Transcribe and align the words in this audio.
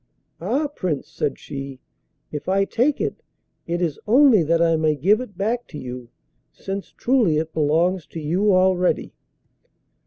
'Ah! 0.41 0.67
Prince,' 0.67 1.07
said 1.11 1.37
she, 1.37 1.79
'if 2.31 2.49
I 2.49 2.65
take 2.65 2.99
it, 2.99 3.21
it 3.67 3.83
is 3.83 3.99
only 4.07 4.41
that 4.41 4.59
I 4.59 4.75
may 4.75 4.95
give 4.95 5.21
it 5.21 5.37
back 5.37 5.67
to 5.67 5.77
you, 5.77 6.09
since 6.51 6.91
truly 6.91 7.37
it 7.37 7.53
belongs 7.53 8.07
to 8.07 8.19
you 8.19 8.51
already. 8.51 9.13